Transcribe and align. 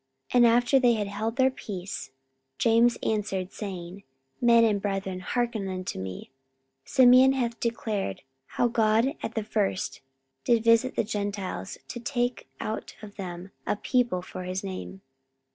44:015:013 0.31 0.35
And 0.39 0.47
after 0.47 0.79
they 0.79 0.93
had 0.93 1.07
held 1.09 1.35
their 1.35 1.51
peace, 1.51 2.09
James 2.57 2.97
answered, 3.03 3.51
saying, 3.51 4.01
Men 4.41 4.63
and 4.63 4.81
brethren, 4.81 5.19
hearken 5.19 5.67
unto 5.67 5.99
me: 5.99 6.31
44:015:014 6.85 6.89
Simeon 6.89 7.31
hath 7.33 7.59
declared 7.59 8.21
how 8.47 8.67
God 8.67 9.15
at 9.21 9.35
the 9.35 9.43
first 9.43 10.01
did 10.43 10.63
visit 10.63 10.95
the 10.95 11.03
Gentiles, 11.03 11.77
to 11.87 11.99
take 11.99 12.47
out 12.59 12.95
of 13.03 13.15
them 13.17 13.51
a 13.67 13.75
people 13.75 14.23
for 14.23 14.41
his 14.45 14.63
name. 14.63 15.01